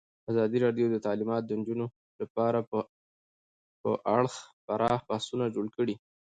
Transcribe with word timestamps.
ازادي 0.31 0.57
راډیو 0.65 0.85
د 0.91 0.97
تعلیمات 1.05 1.43
د 1.45 1.51
نجونو 1.59 1.85
لپاره 2.21 2.59
په 3.83 3.91
اړه 4.15 4.29
پراخ 4.67 4.99
بحثونه 5.09 5.45
جوړ 5.55 5.65
کړي. 5.75 5.95